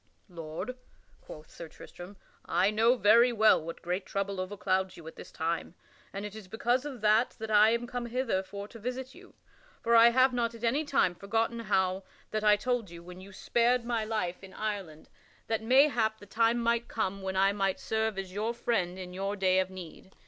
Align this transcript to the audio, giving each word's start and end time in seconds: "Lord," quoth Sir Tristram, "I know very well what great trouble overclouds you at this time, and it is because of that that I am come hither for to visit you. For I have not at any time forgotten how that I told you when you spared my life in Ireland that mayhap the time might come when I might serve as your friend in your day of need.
"Lord," 0.29 0.77
quoth 1.21 1.51
Sir 1.51 1.67
Tristram, 1.67 2.17
"I 2.43 2.71
know 2.71 2.95
very 2.95 3.31
well 3.31 3.61
what 3.61 3.83
great 3.83 4.03
trouble 4.03 4.37
overclouds 4.37 4.97
you 4.97 5.05
at 5.07 5.15
this 5.15 5.31
time, 5.31 5.75
and 6.11 6.25
it 6.25 6.35
is 6.35 6.47
because 6.47 6.85
of 6.85 7.01
that 7.01 7.35
that 7.37 7.51
I 7.51 7.69
am 7.69 7.85
come 7.85 8.07
hither 8.07 8.41
for 8.41 8.67
to 8.69 8.79
visit 8.79 9.13
you. 9.13 9.35
For 9.83 9.95
I 9.95 10.09
have 10.09 10.33
not 10.33 10.55
at 10.55 10.63
any 10.63 10.85
time 10.85 11.13
forgotten 11.13 11.59
how 11.59 12.03
that 12.31 12.43
I 12.43 12.55
told 12.55 12.89
you 12.89 13.03
when 13.03 13.21
you 13.21 13.31
spared 13.31 13.85
my 13.85 14.03
life 14.03 14.43
in 14.43 14.55
Ireland 14.55 15.07
that 15.45 15.61
mayhap 15.61 16.17
the 16.17 16.25
time 16.25 16.57
might 16.57 16.87
come 16.87 17.21
when 17.21 17.35
I 17.35 17.53
might 17.53 17.79
serve 17.79 18.17
as 18.17 18.33
your 18.33 18.55
friend 18.55 18.97
in 18.97 19.13
your 19.13 19.35
day 19.35 19.59
of 19.59 19.69
need. 19.69 20.15